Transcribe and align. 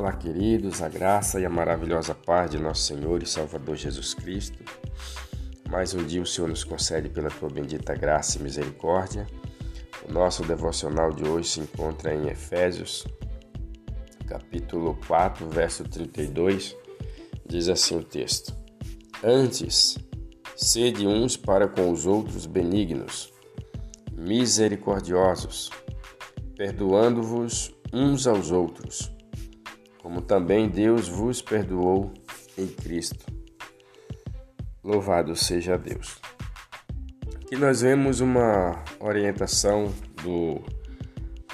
Olá, 0.00 0.12
queridos, 0.12 0.80
a 0.80 0.88
graça 0.88 1.38
e 1.38 1.44
a 1.44 1.50
maravilhosa 1.50 2.14
paz 2.14 2.50
de 2.50 2.58
nosso 2.58 2.84
Senhor 2.84 3.22
e 3.22 3.26
Salvador 3.26 3.76
Jesus 3.76 4.14
Cristo. 4.14 4.58
Mais 5.68 5.92
um 5.92 6.02
dia 6.02 6.22
o 6.22 6.26
Senhor 6.26 6.48
nos 6.48 6.64
concede 6.64 7.10
pela 7.10 7.28
tua 7.28 7.50
bendita 7.50 7.94
graça 7.94 8.38
e 8.38 8.42
misericórdia. 8.42 9.26
O 10.08 10.10
nosso 10.10 10.42
devocional 10.42 11.12
de 11.12 11.28
hoje 11.28 11.50
se 11.50 11.60
encontra 11.60 12.14
em 12.14 12.28
Efésios, 12.28 13.06
capítulo 14.26 14.98
4, 15.06 15.46
verso 15.50 15.84
32. 15.84 16.74
Diz 17.44 17.68
assim 17.68 17.98
o 17.98 18.02
texto: 18.02 18.56
Antes, 19.22 19.98
sede 20.56 21.06
uns 21.06 21.36
para 21.36 21.68
com 21.68 21.90
os 21.92 22.06
outros 22.06 22.46
benignos, 22.46 23.34
misericordiosos, 24.14 25.68
perdoando-vos 26.56 27.70
uns 27.92 28.26
aos 28.26 28.50
outros 28.50 29.19
como 30.02 30.20
também 30.20 30.68
Deus 30.68 31.08
vos 31.08 31.42
perdoou 31.42 32.12
em 32.56 32.66
Cristo. 32.66 33.26
Louvado 34.82 35.36
seja 35.36 35.76
Deus. 35.76 36.18
Aqui 37.36 37.56
nós 37.56 37.82
vemos 37.82 38.20
uma 38.20 38.82
orientação 38.98 39.92
do 40.22 40.62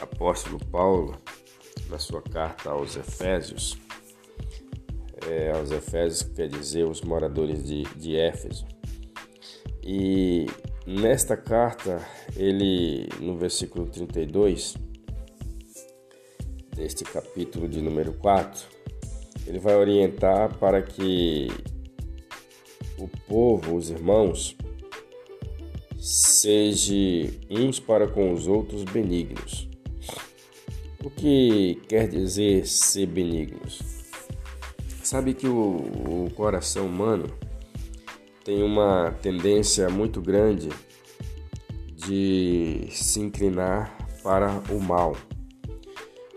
apóstolo 0.00 0.58
Paulo 0.66 1.18
na 1.88 1.98
sua 1.98 2.22
carta 2.22 2.70
aos 2.70 2.96
Efésios. 2.96 3.78
É, 5.28 5.50
aos 5.52 5.70
Efésios 5.70 6.22
quer 6.22 6.48
dizer 6.48 6.84
os 6.84 7.00
moradores 7.00 7.64
de, 7.64 7.82
de 7.96 8.16
Éfeso. 8.16 8.66
E 9.82 10.46
nesta 10.86 11.36
carta, 11.36 12.00
ele, 12.36 13.08
no 13.20 13.36
versículo 13.36 13.86
32, 13.86 14.76
neste 16.76 17.04
capítulo 17.04 17.68
de 17.68 17.80
número 17.80 18.12
4, 18.14 18.66
ele 19.46 19.58
vai 19.58 19.74
orientar 19.76 20.56
para 20.58 20.82
que 20.82 21.48
o 22.98 23.08
povo, 23.26 23.76
os 23.76 23.90
irmãos, 23.90 24.56
seja 25.98 26.92
uns 27.50 27.80
para 27.80 28.06
com 28.06 28.32
os 28.32 28.46
outros 28.46 28.84
benignos. 28.84 29.68
O 31.04 31.10
que 31.10 31.80
quer 31.88 32.08
dizer 32.08 32.66
ser 32.66 33.06
benignos? 33.06 33.80
Sabe 35.02 35.34
que 35.34 35.46
o, 35.46 35.76
o 36.26 36.30
coração 36.34 36.86
humano 36.86 37.26
tem 38.44 38.62
uma 38.62 39.12
tendência 39.22 39.88
muito 39.88 40.20
grande 40.20 40.68
de 41.94 42.88
se 42.90 43.20
inclinar 43.20 43.96
para 44.22 44.62
o 44.70 44.80
mal. 44.80 45.16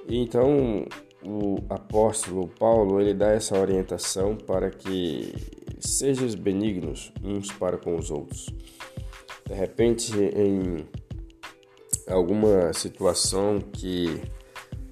Então, 0.10 0.88
o 1.24 1.58
apóstolo 1.70 2.48
Paulo 2.48 3.00
ele 3.00 3.14
dá 3.14 3.32
essa 3.32 3.60
orientação 3.60 4.36
para 4.36 4.72
que 4.72 5.34
sejam 5.80 6.28
benignos 6.42 7.14
uns 7.24 7.52
para 7.52 7.78
com 7.78 7.96
os 7.96 8.10
outros. 8.10 8.48
De 9.46 9.54
repente, 9.54 10.12
em 10.18 10.88
alguma 12.08 12.74
situação 12.74 13.60
que 13.60 14.20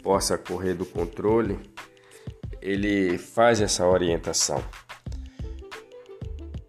possa 0.03 0.37
correr 0.37 0.75
do 0.75 0.85
controle, 0.85 1.57
ele 2.61 3.17
faz 3.17 3.59
essa 3.59 3.87
orientação. 3.87 4.63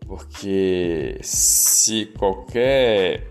Porque 0.07 1.19
se 1.23 2.07
qualquer 2.19 3.29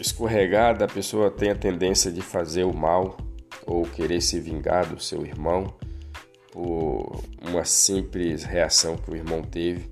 escorregada 0.00 0.86
a 0.86 0.88
pessoa 0.88 1.30
tem 1.30 1.50
a 1.50 1.54
tendência 1.54 2.10
de 2.10 2.22
fazer 2.22 2.64
o 2.64 2.74
mal, 2.74 3.16
ou 3.66 3.82
querer 3.84 4.20
se 4.20 4.38
vingar 4.40 4.86
do 4.86 5.00
seu 5.00 5.26
irmão 5.26 5.74
por 6.52 7.22
uma 7.42 7.64
simples 7.64 8.44
reação 8.44 8.96
que 8.96 9.10
o 9.10 9.16
irmão 9.16 9.42
teve, 9.42 9.90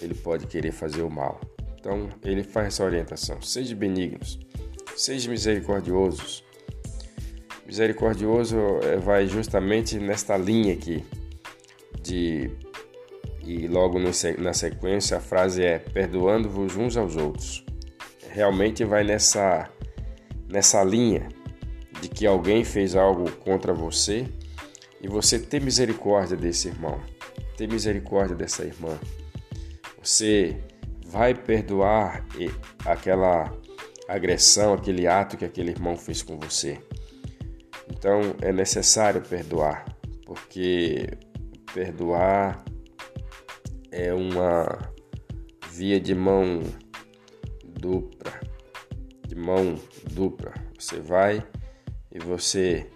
ele 0.00 0.14
pode 0.14 0.46
querer 0.46 0.72
fazer 0.72 1.02
o 1.02 1.10
mal. 1.10 1.40
Então, 1.78 2.08
ele 2.24 2.42
faz 2.42 2.68
essa 2.68 2.84
orientação: 2.84 3.42
sejam 3.42 3.76
benignos, 3.76 4.38
sejam 4.96 5.32
misericordiosos. 5.32 6.44
Misericordioso 7.66 8.56
eh, 8.82 8.96
vai 8.96 9.26
justamente 9.26 9.98
nesta 9.98 10.38
linha 10.38 10.72
aqui 10.72 11.04
de 12.00 12.50
e 13.44 13.66
logo 13.66 13.98
na 13.98 14.52
sequência 14.52 15.16
a 15.16 15.20
frase 15.20 15.62
é 15.62 15.78
perdoando-vos 15.78 16.76
uns 16.76 16.96
aos 16.96 17.16
outros. 17.16 17.64
Realmente 18.30 18.84
vai 18.84 19.04
nessa 19.04 19.68
nessa 20.48 20.82
linha 20.82 21.28
que 22.18 22.26
alguém 22.26 22.64
fez 22.64 22.96
algo 22.96 23.30
contra 23.30 23.72
você 23.72 24.26
e 25.00 25.06
você 25.06 25.38
ter 25.38 25.62
misericórdia 25.62 26.36
desse 26.36 26.66
irmão, 26.66 27.00
ter 27.56 27.68
misericórdia 27.68 28.34
dessa 28.34 28.64
irmã. 28.64 28.98
Você 30.02 30.60
vai 31.06 31.32
perdoar 31.32 32.26
aquela 32.84 33.56
agressão, 34.08 34.74
aquele 34.74 35.06
ato 35.06 35.36
que 35.36 35.44
aquele 35.44 35.70
irmão 35.70 35.96
fez 35.96 36.20
com 36.20 36.36
você. 36.36 36.82
Então 37.88 38.34
é 38.42 38.52
necessário 38.52 39.22
perdoar, 39.22 39.84
porque 40.26 41.06
perdoar 41.72 42.64
é 43.92 44.12
uma 44.12 44.92
via 45.70 46.00
de 46.00 46.16
mão 46.16 46.64
dupla, 47.64 48.40
de 49.24 49.36
mão 49.36 49.78
dupla. 50.10 50.52
Você 50.76 50.98
vai 50.98 51.46
e 52.18 52.24
você 52.24 52.86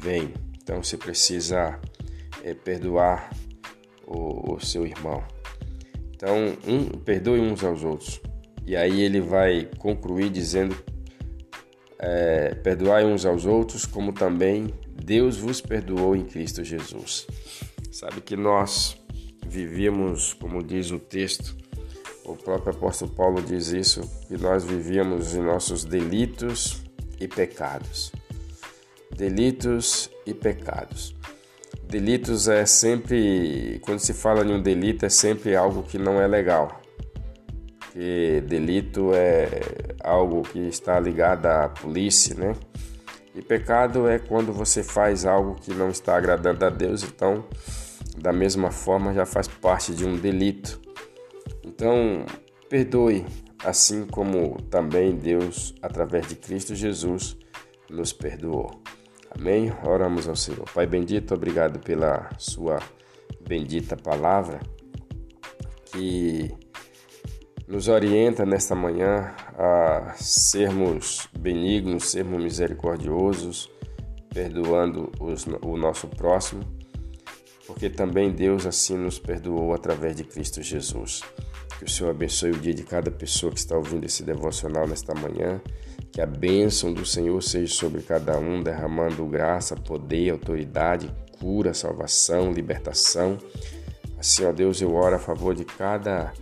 vem. 0.00 0.32
Então 0.62 0.82
você 0.82 0.96
precisa 0.96 1.80
é, 2.42 2.54
perdoar 2.54 3.30
o, 4.06 4.54
o, 4.54 4.60
seu 4.60 4.86
irmão. 4.86 5.24
Então, 6.14 6.56
um, 6.66 6.88
perdoe 6.98 7.40
uns 7.40 7.64
aos 7.64 7.82
outros. 7.82 8.20
E 8.66 8.76
aí 8.76 9.00
ele 9.00 9.20
vai 9.20 9.68
concluir 9.78 10.30
dizendo: 10.30 10.76
é, 11.98 12.54
perdoai 12.54 13.04
uns 13.04 13.24
aos 13.24 13.46
outros, 13.46 13.84
como 13.86 14.12
também 14.12 14.74
Deus 15.04 15.38
vos 15.38 15.60
perdoou 15.60 16.16
em 16.16 16.24
Cristo 16.24 16.64
Jesus. 16.64 17.26
Sabe 17.92 18.20
que 18.20 18.36
nós 18.36 18.96
vivíamos, 19.46 20.34
como 20.34 20.62
diz 20.62 20.90
o 20.90 20.98
texto, 20.98 21.56
o 22.24 22.34
próprio 22.34 22.74
apóstolo 22.74 23.12
Paulo 23.12 23.40
diz 23.40 23.68
isso, 23.68 24.00
que 24.26 24.36
nós 24.36 24.64
vivíamos 24.64 25.34
em 25.34 25.42
nossos 25.42 25.84
delitos 25.84 26.82
e 27.20 27.28
pecados. 27.28 28.12
Delitos 29.16 30.10
e 30.26 30.34
pecados. 30.34 31.14
Delitos 31.88 32.48
é 32.48 32.66
sempre, 32.66 33.80
quando 33.84 33.98
se 33.98 34.12
fala 34.12 34.44
em 34.44 34.52
um 34.52 34.60
delito, 34.60 35.06
é 35.06 35.08
sempre 35.08 35.56
algo 35.56 35.82
que 35.82 35.98
não 35.98 36.20
é 36.20 36.26
legal. 36.26 36.82
Que 37.92 38.42
delito 38.46 39.12
é 39.14 39.48
algo 40.02 40.42
que 40.42 40.58
está 40.58 41.00
ligado 41.00 41.46
à 41.46 41.68
polícia, 41.68 42.34
né? 42.34 42.54
E 43.34 43.40
pecado 43.40 44.08
é 44.08 44.18
quando 44.18 44.52
você 44.52 44.82
faz 44.82 45.24
algo 45.24 45.54
que 45.54 45.72
não 45.72 45.88
está 45.88 46.16
agradando 46.16 46.64
a 46.64 46.70
Deus, 46.70 47.02
então, 47.02 47.44
da 48.18 48.32
mesma 48.32 48.70
forma, 48.70 49.14
já 49.14 49.24
faz 49.24 49.48
parte 49.48 49.94
de 49.94 50.04
um 50.04 50.16
delito. 50.16 50.80
Então, 51.64 52.26
perdoe 52.68 53.24
assim 53.64 54.06
como 54.06 54.60
também 54.62 55.16
Deus, 55.16 55.74
através 55.80 56.28
de 56.28 56.36
Cristo 56.36 56.74
Jesus, 56.74 57.36
nos 57.90 58.12
perdoou. 58.12 58.82
Amém? 59.38 59.72
Oramos 59.84 60.28
ao 60.28 60.36
Senhor. 60.36 60.64
Pai 60.72 60.86
bendito, 60.86 61.34
obrigado 61.34 61.78
pela 61.78 62.30
Sua 62.38 62.78
bendita 63.46 63.96
palavra 63.96 64.60
que 65.84 66.52
nos 67.68 67.88
orienta 67.88 68.44
nesta 68.44 68.74
manhã 68.74 69.34
a 69.58 70.14
sermos 70.16 71.28
benignos, 71.38 72.10
sermos 72.10 72.42
misericordiosos, 72.42 73.70
perdoando 74.32 75.10
os, 75.18 75.46
o 75.62 75.76
nosso 75.76 76.06
próximo, 76.06 76.62
porque 77.66 77.90
também 77.90 78.30
Deus 78.30 78.66
assim 78.66 78.96
nos 78.96 79.18
perdoou 79.18 79.74
através 79.74 80.14
de 80.16 80.24
Cristo 80.24 80.62
Jesus. 80.62 81.22
Que 81.78 81.84
o 81.84 81.88
Senhor 81.88 82.10
abençoe 82.10 82.50
o 82.50 82.58
dia 82.58 82.72
de 82.72 82.82
cada 82.82 83.10
pessoa 83.10 83.52
que 83.52 83.58
está 83.58 83.76
ouvindo 83.76 84.04
esse 84.04 84.22
devocional 84.22 84.86
nesta 84.86 85.14
manhã. 85.14 85.60
Que 86.10 86.20
a 86.20 86.26
bênção 86.26 86.92
do 86.92 87.04
Senhor 87.04 87.42
seja 87.42 87.72
sobre 87.74 88.00
cada 88.00 88.38
um, 88.38 88.62
derramando 88.62 89.26
graça, 89.26 89.76
poder, 89.76 90.30
autoridade, 90.30 91.12
cura, 91.38 91.74
salvação, 91.74 92.52
libertação. 92.52 93.36
Assim, 94.18 94.44
ó 94.46 94.52
Deus, 94.52 94.80
eu 94.80 94.94
oro 94.94 95.16
a 95.16 95.18
favor 95.18 95.54
de 95.54 95.64
cada 95.64 96.32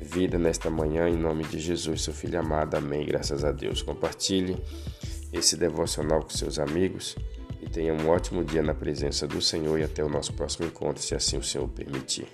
vida 0.00 0.38
nesta 0.38 0.70
manhã, 0.70 1.08
em 1.08 1.16
nome 1.16 1.44
de 1.44 1.58
Jesus, 1.58 2.02
seu 2.02 2.14
Filho 2.14 2.40
amado. 2.40 2.74
Amém. 2.76 3.04
Graças 3.04 3.44
a 3.44 3.52
Deus. 3.52 3.82
Compartilhe 3.82 4.56
esse 5.32 5.56
devocional 5.56 6.22
com 6.22 6.30
seus 6.30 6.58
amigos 6.58 7.14
e 7.60 7.68
tenha 7.68 7.92
um 7.92 8.08
ótimo 8.08 8.42
dia 8.42 8.62
na 8.62 8.74
presença 8.74 9.26
do 9.26 9.42
Senhor 9.42 9.78
e 9.78 9.82
até 9.82 10.02
o 10.02 10.08
nosso 10.08 10.32
próximo 10.32 10.66
encontro, 10.66 11.02
se 11.02 11.14
assim 11.14 11.36
o 11.36 11.42
Senhor 11.42 11.68
permitir. 11.68 12.26